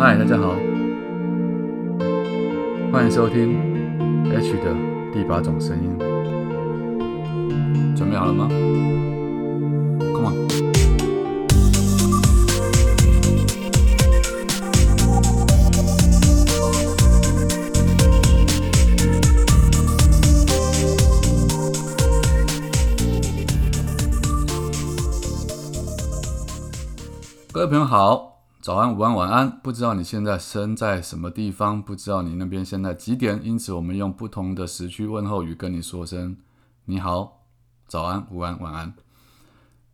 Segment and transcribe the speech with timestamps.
[0.00, 0.54] 嗨，大家好，
[2.92, 3.58] 欢迎收听
[4.32, 4.72] H 的
[5.12, 5.98] 第八种声音。
[7.96, 8.48] 准备好了吗
[10.14, 10.48] ？Come on！
[27.50, 28.37] 各位朋友好，
[28.68, 29.50] 早安、午安、晚安。
[29.62, 36.36] 不知道你现在身在什么地方，不知道你那边现在几点，因此我们用不同的时区问候语跟你说声
[36.84, 37.46] 你好、
[37.86, 38.92] 早安、午安、晚安。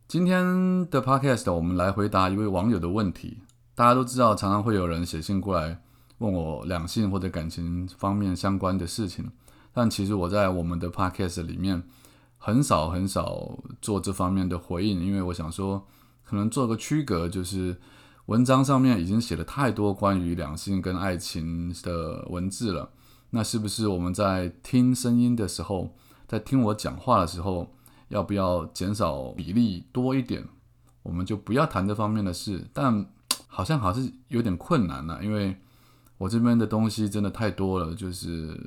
[0.09, 0.43] 今天
[0.89, 3.37] 的 podcast 我们来回答一位网友的问题。
[3.75, 5.79] 大家都知道，常常会有人写信过来
[6.17, 9.31] 问我两性或者感情方面相关的事情，
[9.71, 11.81] 但其实我在我们的 podcast 里面
[12.37, 15.87] 很少很少做这方面的回应，因为我想说。
[16.27, 17.77] 可能做个区隔，就是
[18.27, 22.89] 文章上面已经写了太多关于两性跟爱情的文字了。
[23.29, 25.95] 那是不是我们在听声音的时候，
[26.27, 27.71] 在听我讲话的时候，
[28.07, 30.43] 要不要减少比例多一点？
[31.03, 32.65] 我们就不要谈这方面的事。
[32.73, 33.05] 但
[33.47, 35.55] 好像还是有点困难呢，因为
[36.17, 38.59] 我这边的东西真的太多了，就是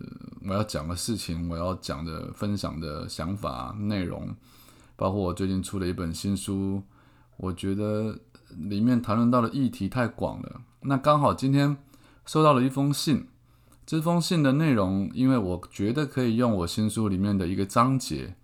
[0.46, 4.32] 我要讲的事情，我要讲的分享的想法内容，
[4.94, 6.80] 包括我最近出了一本新书。
[7.38, 8.18] 我觉得
[8.56, 10.60] 里面谈论到的议题太广了。
[10.80, 11.76] 那刚好今天
[12.24, 13.28] 收到了一封信，
[13.84, 18.36] 这封信的内容，因为我觉得可以用我新书里面的一个章节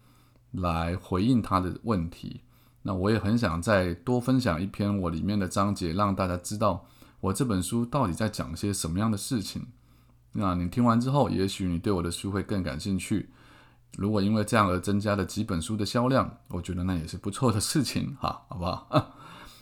[0.50, 2.40] 来回应他的问题。
[2.82, 6.84] 那我也很想再多分享一篇我里面的章节，让大家知道
[7.20, 9.66] 我这本书到底在讲些什么样的事情。
[10.32, 13.30] 那你听完之后，也许你对我的书会更感兴趣。
[13.96, 19.14] 如果因为这样而增加了几本书的销量，我觉得那也是不错的事情哈，好不好？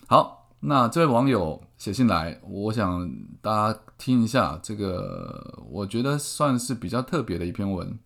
[0.06, 7.99] 好，那这位网友写信来，我想大家听一下这个，我觉得算是比较特别的一篇文。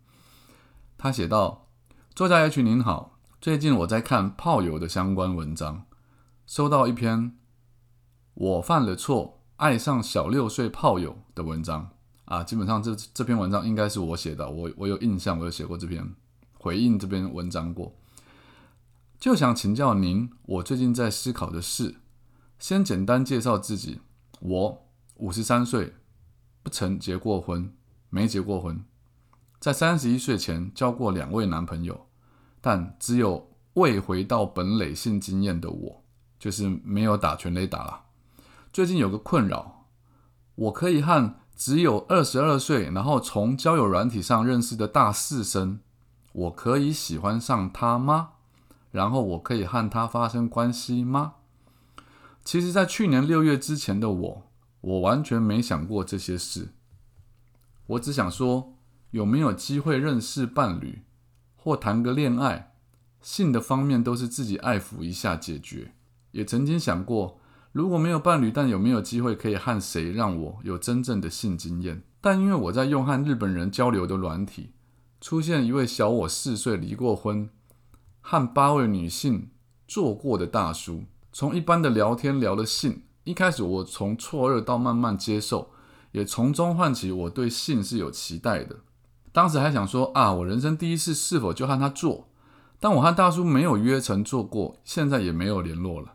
[0.96, 1.68] 他写道
[2.14, 5.84] ：“作家 H 您好，最近我在看炮友的相关文章，
[6.46, 7.36] 收到一篇
[8.34, 11.90] 我犯了错，爱上小六岁炮友的文章。”
[12.26, 16.14] 啊，基本上这这篇文章应该是我写的，我我有印象，我有写过这篇
[16.58, 17.92] 回应这篇文章过。
[19.18, 21.96] 就想请教您，我最近在思考的事，
[22.58, 24.00] 先简单介绍自己，
[24.40, 25.94] 我五十三岁，
[26.62, 27.72] 不曾结过婚，
[28.10, 28.84] 没结过婚，
[29.58, 32.06] 在三十一岁前交过两位男朋友，
[32.60, 36.04] 但只有未回到本垒性经验的我，
[36.38, 38.02] 就是没有打全垒打了。
[38.70, 39.86] 最近有个困扰，
[40.54, 45.80] 我可以和只有二十二岁，然后从交友软体上认识的大四生，
[46.32, 48.32] 我可以喜欢上他吗？
[48.90, 51.34] 然后我可以和他发生关系吗？
[52.44, 54.42] 其实，在去年六月之前的我，
[54.80, 56.68] 我完全没想过这些事。
[57.86, 58.74] 我只想说，
[59.10, 61.02] 有没有机会认识伴侣，
[61.56, 62.74] 或谈个恋爱，
[63.20, 65.92] 性的方面都是自己爱抚一下解决。
[66.32, 67.40] 也曾经想过。
[67.72, 72.02] 如果没有伴侣，但有没有机会可以和谁让我有真正的性经验？
[72.22, 74.70] 但因为我在用和日本人交流的软体，
[75.20, 77.50] 出现一位小我四岁、离过婚、
[78.28, 79.50] 和八位女性
[79.86, 81.04] 做过的大叔。
[81.32, 85.70] 从一般的聊天聊了性，一开始我从错愕到慢慢接受，
[86.10, 88.78] 也从中唤起我对性是有期待的。
[89.30, 92.26] 当时还想说啊，我人生第一次是否就和他做？
[92.80, 96.14] 但我和大叔没有约成做过，现在也没有联络了。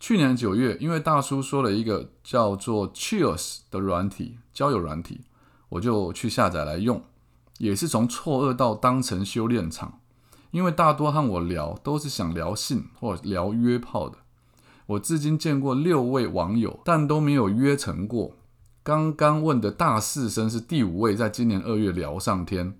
[0.00, 5.26] 去年九月，因为大叔说了一个叫做 Cheers 的软体交友软体，
[5.68, 7.04] 我就去下载来用，
[7.58, 10.00] 也是从错愕到当成修炼场。
[10.50, 14.18] 因为大多和我聊都是想聊性或聊约炮的。
[14.86, 18.36] 我至今见过六位网友，但都没有约成过。
[18.82, 22.74] 刚刚问的大四生是第五位，在今年二月聊上天。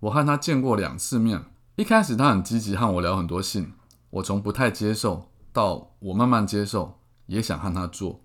[0.00, 3.72] 我和他见过两次面，一开始他很积极和我聊很多性，
[4.10, 5.28] 我从不太接受。
[5.50, 8.20] 到我慢慢接受，也想和他做。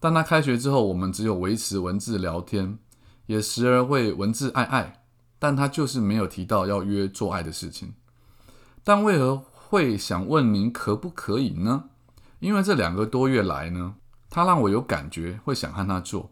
[0.00, 2.78] 但他开学之后，我们只有维持文字聊天，
[3.26, 5.04] 也时而会文字爱爱，
[5.38, 7.94] 但他就是没有提到要约做爱的事情。
[8.86, 11.86] 但为何会想问您可不可以呢？
[12.38, 13.96] 因为这两个多月来呢，
[14.30, 16.30] 他让我有感觉，会想和他做。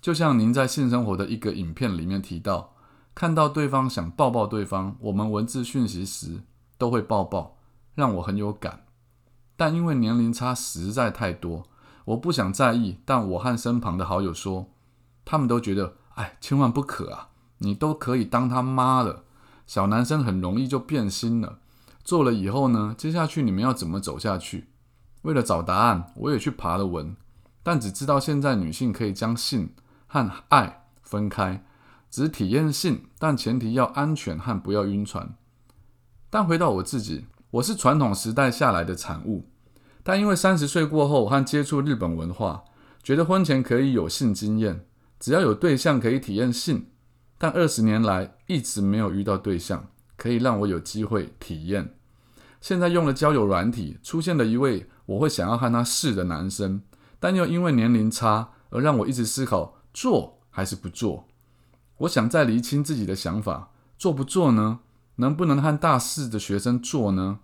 [0.00, 2.76] 就像您在性生活的一个影片里面提到，
[3.12, 6.42] 看到对方想抱抱对方，我们文字讯息时
[6.78, 7.56] 都会抱抱，
[7.96, 8.84] 让我很有感。
[9.56, 11.64] 但因为年龄差实在太多，
[12.04, 12.98] 我不想在意。
[13.04, 14.70] 但我和身旁的好友说，
[15.24, 17.30] 他们都觉得，哎，千万不可啊！
[17.58, 19.24] 你都可以当他妈了，
[19.66, 21.58] 小男生很容易就变心了。
[22.06, 24.68] 做了以后呢，接下去你们要怎么走下去？
[25.22, 27.16] 为了找答案，我也去爬了文，
[27.64, 29.70] 但只知道现在女性可以将性
[30.06, 31.64] 和爱分开，
[32.08, 35.34] 只体验性，但前提要安全和不要晕船。
[36.30, 39.48] 但回到我自己，我是传统时代下来的产物，
[40.04, 42.62] 但因为三十岁过后和接触日本文化，
[43.02, 44.86] 觉得婚前可以有性经验，
[45.18, 46.86] 只要有对象可以体验性。
[47.36, 51.94] 但二十年来一直没有遇到对象可以让我有机会体验。
[52.60, 56.82] 现在用了交友软体，出现了一位我会想要和他试的男生，
[57.20, 61.28] 但又因为年龄差而让我一直思考做还是不做。
[61.98, 64.80] 我想再厘清自己的想法，做不做呢？
[65.16, 67.38] 能不能和大四的学生做呢？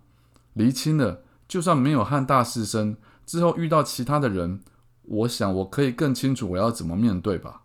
[0.53, 4.61] 厘清了，就算没有和大四生，之后遇到其他的人，
[5.03, 7.61] 我想我可以更清楚我要怎么面对吧。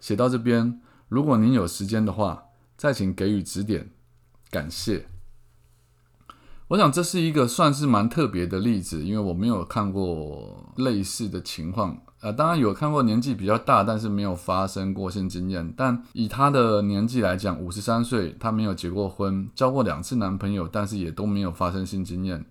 [0.00, 0.80] 写到这边。
[1.08, 3.90] 如果您有时间的话，再请给予指点，
[4.52, 5.06] 感谢。
[6.68, 12.00] 我想这是一个算是蛮特别的例子，因为我没有看过类似的情况。
[12.20, 15.74] 呃，当然有看过年纪比较大，但是没有发生过性经验。
[15.76, 22.44] 但以他的年纪来讲，五十三岁，他没有结过婚，交过两次男朋友，但是也都没有发生性经验。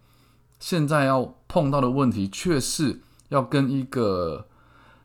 [0.59, 4.47] 现在要碰到的问题，却是要跟一个。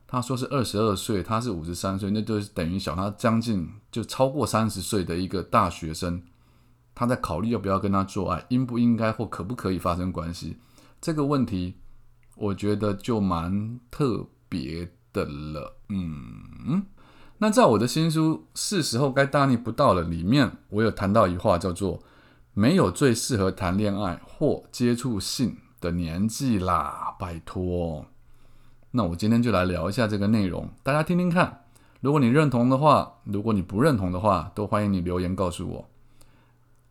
[0.09, 6.23] 他说是二十二岁，他是五十三岁，那就是等于小他将近就超过三十岁的一个大学生。
[6.97, 10.57] 他在考虑要不要跟他做爱，应不应该或可不可以发生关系
[11.01, 11.77] 这个问题，
[12.37, 15.77] 我觉得就蛮特别的了。
[15.91, 16.87] 嗯，
[17.37, 22.03] 那在我的新书《是时候该大逆不道了》里面，我有谈到一话，叫做
[22.55, 28.07] “没有最适合谈恋爱或接触性的年纪啦，拜托。”
[28.93, 31.65] 那我今天就来聊一下这个内容，大家听听看。
[32.01, 35.91] 如果你认同的话，如果你不认同的话，都欢迎你留言告诉我。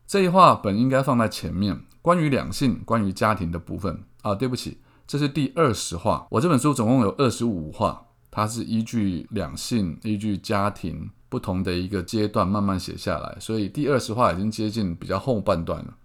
[0.07, 4.35] 这一话本应该放在前面，关于两性、关于家庭的部分啊。
[4.35, 6.27] 对不起，这是第二十话。
[6.29, 15.95] 我这本书总共有二十五话，它是依据两性、依据家庭不同的一个阶段慢慢写下来，所以第二十话已经接近比较后半段了。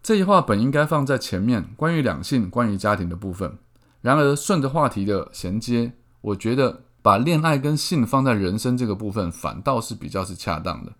[0.00, 3.58] 这一话本应该放在前面，关于两性、关于家庭的部分。
[4.00, 10.92] 然而，顺着话题的衔接，我觉得把恋爱跟性放在人生这个部分，反倒是比较是恰当的。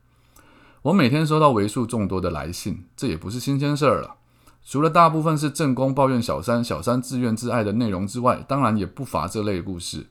[0.82, 4.16] 我每天收到为数众多的来信，这也不是新鲜事儿了。
[4.64, 10.06] 除了大部分是正宫抱怨小三、小三自怨自艾的内容之外，当然也不乏这类故事，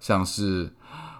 [0.00, 0.74] 像是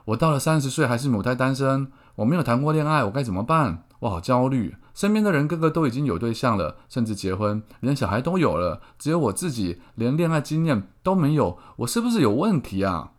[0.06, 3.84] 我到了三十岁还是母胎单身，我没有谈过恋爱，我该怎么办？
[4.00, 4.75] 我好焦虑。
[4.94, 13.12] 身边的人个个都已经有对象了，甚至结婚，连小孩都有了，只有我自己连恋爱经验都没有，我是不是有问题啊？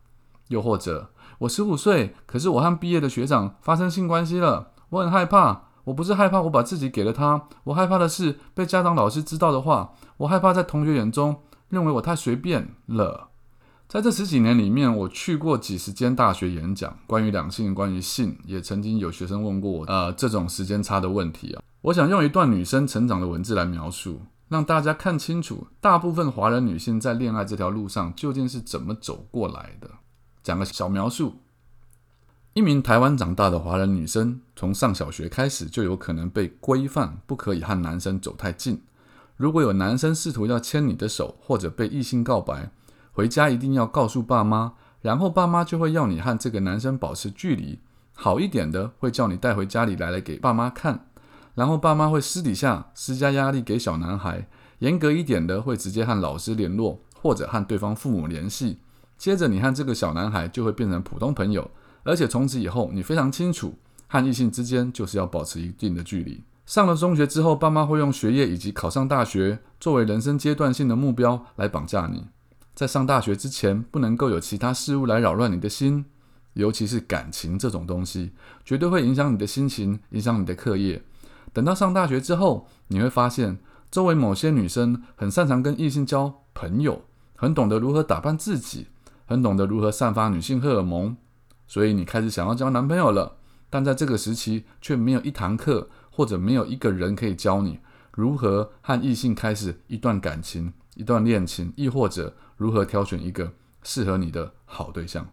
[0.50, 5.64] 又或者我十五岁，可是我和毕业的学长发生性关系了，我很害怕。
[5.86, 13.28] 我不是害怕我把自己给了他，我害怕的是被家长老师知道的话，我害怕在同学眼中认为我太随便了。
[13.90, 21.62] 在这十几年里面，我去过几十间大学演讲，关于两性、关于性，也曾经有学生问过我，呃，这种时间差的问题啊。
[21.82, 29.90] 我想用一段女生成长的文字来描述，让大家看清楚大部分华人女性在恋爱这条路上究竟是怎么走过来的。
[30.42, 31.42] 讲个小描述：
[32.54, 38.80] 一名台湾长大的华人女生，从上小学开始就有可能被规范，不可以和男生走太近。
[39.36, 42.70] 如果有男生试图要牵你的手，或者被异性告白，
[43.12, 47.80] 回家一定要告诉爸妈，然后爸妈就会要你和这个男生保持距离。
[48.14, 51.08] 好一点的会叫你带回家里来，来给爸妈看。
[51.56, 54.48] 然后爸妈会私底下施加压力给小男孩。
[54.78, 58.78] 严格一点的会直接和老师联络，或者和对方父母联系。
[59.18, 61.72] 接着你和这个小男孩就会变成普通朋友，
[62.04, 63.74] 而且从此以后你非常清楚，
[64.08, 66.44] 和异性之间就是要保持一定的距离。
[66.66, 72.28] 上了中学之后，爸妈会用学业以及考上大学作为人生阶段性的目标来绑架你。
[72.74, 76.06] 在上大学之前，不能够有其他事物来扰乱你的心，
[76.54, 78.32] 尤其是感情这种东西，
[78.64, 81.04] 绝对会影响你的心情，影响你的课业。
[81.52, 83.60] 等到上大学之后，你会发现
[83.92, 87.04] 周围某些女生很擅长跟异性交朋友，
[87.36, 88.88] 很懂得如何打扮自己，
[89.26, 91.16] 很懂得如何散发女性荷尔蒙，
[91.68, 93.38] 所以你开始想要交男朋友了。
[93.70, 97.80] 但在这个时期，却没有一堂课或者没有一个人可以教你
[98.12, 102.36] 如何和异性开始一段感情、一段恋情，亦或者。
[102.56, 103.52] 如何挑选一个
[103.82, 105.28] 适合你的好对象？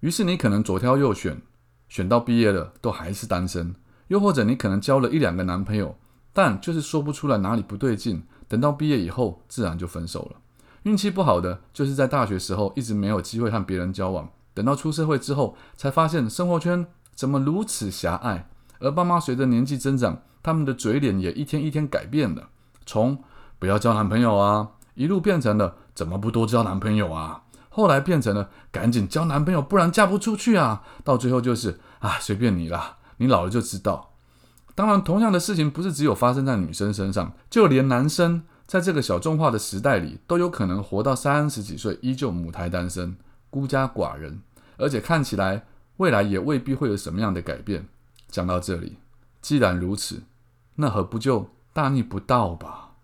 [0.00, 1.40] 于是你可能左挑右选，
[1.88, 3.72] 选到毕业了都还是单身；
[4.08, 5.96] 又或者你可能交了一两个男朋友，
[6.32, 8.22] 但就是说不出来哪里不对劲。
[8.46, 10.40] 等到毕业以后，自然就分手了。
[10.82, 16.84] 运气不好的就是在大学时候一直没有机会和别人交往，等到出社会之后，才发现生活圈
[17.14, 18.48] 怎么如此狭隘。
[18.80, 22.48] 而爸妈随着年纪增长，他们的嘴脸也一天一天改变了，
[22.84, 23.22] 从
[23.60, 25.76] 不要交男朋友啊，一路变成了。
[25.94, 27.42] 怎么不多交男朋友啊？
[27.68, 30.82] 后来变成了赶紧交男朋友，不然嫁不出去啊。
[31.04, 34.10] 到最后就是啊，随便你啦，你老了就知道。
[34.74, 43.16] 当然，同样的事情不是只有发生在女生身上，就连男生在这个小众化的时代里，都有可能活到三十几岁依旧母胎单身、
[43.50, 44.40] 孤家寡人，
[44.78, 45.66] 而且看起来
[45.98, 47.86] 未来也未必会有什么样的改变。
[48.28, 48.96] 讲到这里，
[49.42, 50.22] 既然如此，
[50.76, 52.94] 那何不就大逆不道吧？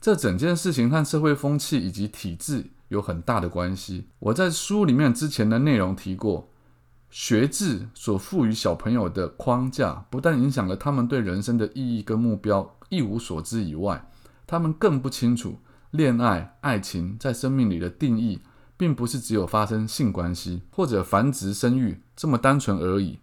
[0.00, 4.08] 这整件事情和社会风气以及体制有很大的关系。
[4.18, 6.48] 我在书里面之前的内容提过，
[7.08, 14.08] 学制所赋予小朋友的框架，不但影响了他们对人生的意义跟目标一无所知以外，
[14.46, 15.58] 他们更不清楚
[15.90, 18.40] 恋爱、爱情在生命里的定义，
[18.82, 23.20] 并不是只有发生性关系或者繁殖生育这么单纯而已。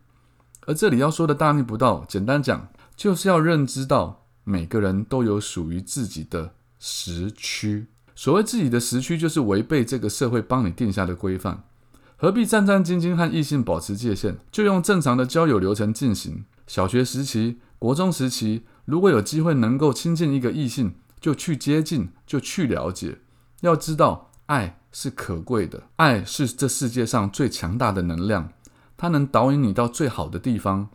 [0.68, 6.54] 而这里要说的大逆不道，简单讲，就是要认知到每个人都有属于自己的。
[6.82, 11.66] 时区，所谓自己的时区，就是违背这个社会帮你定下的规范。
[12.16, 14.38] 何必战战兢兢和异性保持界限？
[14.50, 16.46] 就用正常的交友流程进行。
[16.68, 23.18] 小学时期、国中时期，如果有机会能够亲近一个异性，就去接近，就去了解。
[23.60, 28.52] 要知道，爱是可贵的，爱是这世界上最强大的能量，
[28.98, 30.90] 它能导引你到最好的地方、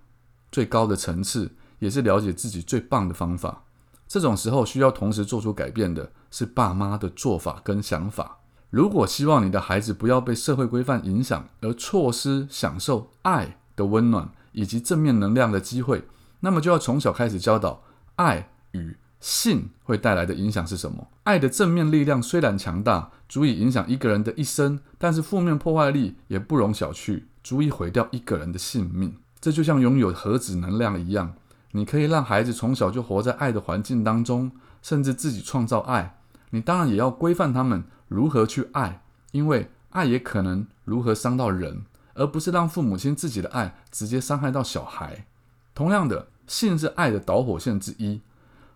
[0.51, 3.65] 最高的层次，也是了解自己最棒的方法。
[4.07, 8.39] 这种时候需要同时做出改变的是爸妈的做法跟想法。
[8.71, 16.05] 如果希望你的孩子不要被社会规范影响而错失享受爱的温暖以及正面能量的机会，
[16.41, 17.83] 那么就要从小开始教导
[18.17, 21.09] 爱与性会带来的影响是什么。
[21.23, 29.17] 爱的正面力量虽然强大，足以影响一个人的一生，但是负面破坏力也不容小觑，足以毁掉一个人的性命。
[29.41, 31.33] 这就像拥有核子能量一样。
[31.73, 34.53] 你可以让孩子从小就活在爱的环境当中，
[34.83, 36.19] 甚至自己创造爱。
[36.51, 39.01] 你当然也要规范他们如何去爱，
[39.33, 45.25] 因为爱也可能如何伤到人，而不是让父母亲自己的爱直接伤害到小孩。
[45.75, 48.21] 同样的，性是爱的导火线之一。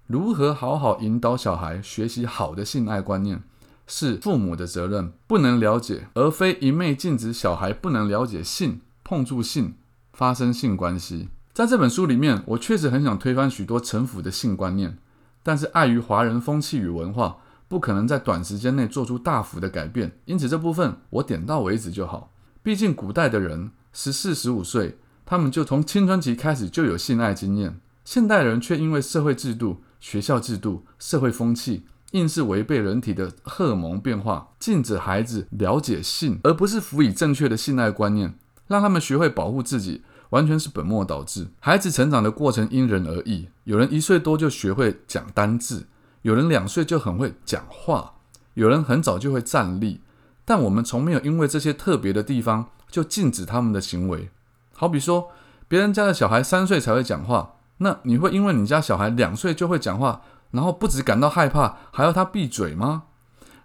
[0.09, 3.43] 如何好好引导小孩学习好的性爱观念，
[3.87, 5.12] 是父母的责任。
[5.27, 9.75] 不能了解，而非一昧禁止小孩不能了解性、碰触性、
[10.15, 11.29] 发生性关系。
[11.53, 14.97] 在这本书里面，我确实很想推翻许多陈腐的性观念，
[15.43, 17.37] 但是碍于华人风气与文化，
[17.69, 22.33] 不可能在短时间内做出大幅的改变，因此这部分我点到为止就好。
[22.62, 24.97] 毕竟古代的人十四十五岁，
[25.27, 38.35] 他们就从青春期开始就有性爱经验，现代人却因为社会制度、学校制度、社会风气，硬是违背人体的荷尔蒙变化，禁止孩子了解性，而不是辅以正确的性爱观念，
[38.67, 40.02] 让他们学会保护自己。
[40.31, 41.49] 完全是本末倒置。
[41.59, 45.87] 孩子成长的过程因人而异，有人一岁多就学会讲单字，
[46.21, 48.12] 有人两岁就很会讲话，
[48.52, 50.02] 有人很早就会站立。
[50.45, 54.28] 但我们从没有因为这些特别的地方就禁止他们的行为。
[54.75, 55.31] 好比说，
[55.67, 63.04] 别人家的小孩三岁才会讲话，那你会因为你家小孩两岁就会讲话，然后不止感到害怕，还要他闭嘴吗？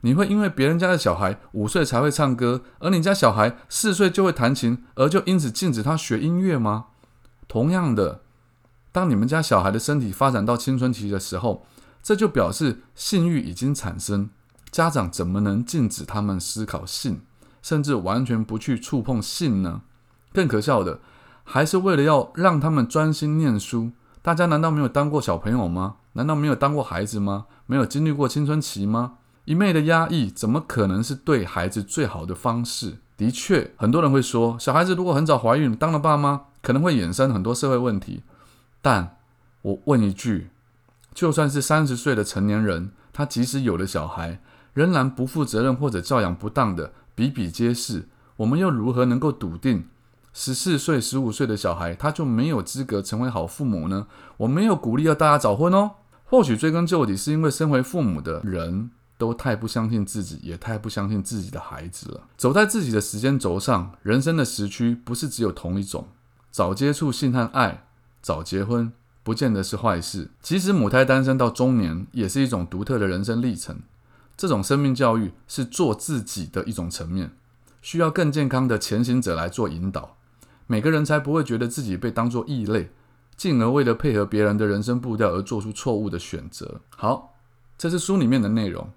[0.02, 6.88] 你会因为别人家的小孩五岁才会唱歌，而你家小孩四岁就会弹琴，而就因此禁止他学音乐吗？
[7.48, 8.22] 同样的，
[8.92, 11.66] 当你们家小孩的身体发展到青春期的时候，
[12.04, 14.30] 这就表示性欲已经产生。
[14.70, 17.22] 家长怎么能禁止他们思考性，
[17.62, 19.84] 甚至完全不去触碰性呢？
[20.34, 21.00] 更可笑的，
[21.46, 23.92] 还是为了要让他们专心念书。
[24.24, 25.98] 大家难道没有当过小朋友吗？
[26.14, 27.48] 难道没有当过孩子吗？
[27.66, 29.16] 没有经历过青春期吗？
[29.44, 33.00] 一昧的压抑，怎么可能是对孩子最好的方式？
[33.18, 38.24] 的确，很多人会说，小孩子如果很早怀孕，当了爸妈，可能会衍生很多社会问题。
[38.82, 39.18] 但
[39.62, 40.52] 我问一句，
[41.14, 44.40] 就算是三十岁的成年人，他即使有了小孩，
[44.74, 49.84] 仍然不负责任或者教养不当的比比皆是，我们又如何能够笃定
[50.34, 54.08] 十四岁、十五岁的小孩他就没有资格成为好父母呢？
[54.38, 55.92] 我没有鼓励要大家早婚哦。
[56.26, 58.92] 或许追根究底，是因为身为父母的人。
[59.16, 62.22] 都太不相信自己，也太不相信自己的孩子了。
[62.36, 66.08] 走在自己的时间轴上，人生的时区不是只有同一种。
[66.52, 67.86] 早接触性和爱，
[68.22, 70.32] 早结婚，不见得是坏事。
[70.42, 73.80] 其实母胎单身到中年，也是一种独特的人生历程。
[74.36, 77.32] 这种生命教育是做自己的一种层面，
[77.82, 80.18] 需要更健康的前行者来做引导。
[80.68, 82.90] 每个人才不会觉得自己被当作异类，
[83.36, 86.82] 进而为了配合别人的人生步调而做出错误的选择。
[86.96, 87.36] 好，
[87.78, 88.90] 这是书里面的内容。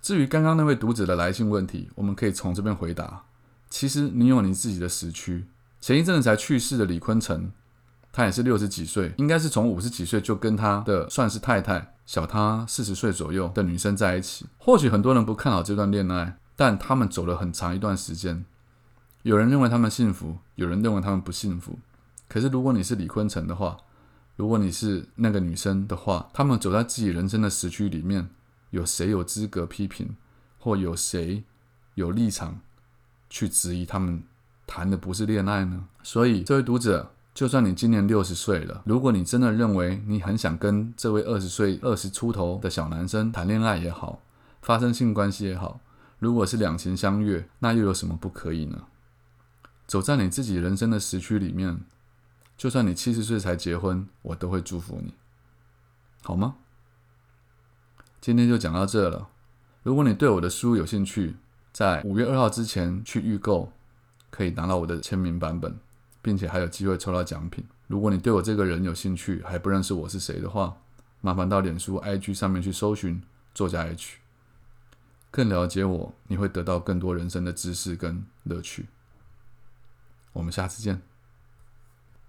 [0.00, 3.24] 至于刚刚那位读者的来信问题，我们可以从这边回答。
[3.68, 5.46] 其实你有你自己的时区。
[5.80, 7.52] 前一阵子才去世的李坤城，
[8.12, 14.46] 他也是六十几岁，应该是从五十几岁就跟他的算是太太小他四十岁左右的女生在一起。
[14.56, 18.44] 或许很多人不看好这段恋爱，但他们走了很长一段时间。
[19.28, 21.78] 有人认为他们幸福，有人认为他们不幸福。
[22.28, 23.76] 可是如果你是李坤城的话，
[24.36, 28.30] 如果你是那个女生的话，他们走在自己人生的时区里面，
[28.70, 30.16] 有谁有资格批评，
[30.58, 31.44] 或有谁
[31.94, 32.58] 有立场
[33.28, 34.22] 去质疑他们
[34.66, 35.84] 谈的不是恋爱呢？
[36.02, 44.22] 所以，这位读者，就算你今年六十岁了，如果你真的认为你很想跟这位二十岁、二十出头的小男生谈恋爱也好，
[44.62, 45.80] 发生性关系也好，
[46.18, 48.84] 如果是两情相悦，那又有什么不可以呢？
[49.88, 51.80] 走在你自己人生的时区里面。
[52.58, 55.14] 就算你七十岁才结婚，我都会祝福你，
[56.24, 56.56] 好吗？
[58.20, 59.28] 今天就讲到这了。
[59.84, 61.36] 如果你对我的书有兴趣，
[61.72, 63.72] 在五月二号之前去预购，
[64.28, 65.78] 可以拿到我的签名版本，
[66.20, 67.64] 并且还有机会抽到奖品。
[67.86, 70.78] 如果你对我这个人有兴趣，还不认识我是谁的话，
[71.20, 73.22] 麻烦到脸书、IG 上面去搜寻
[73.54, 74.16] 作家 H，
[75.30, 78.88] 更了解我，你会得到更多人生的知识跟乐趣。
[80.38, 81.02] 我们下次见。